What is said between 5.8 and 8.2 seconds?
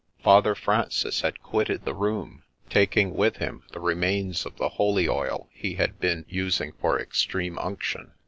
been using for Extreme Unction.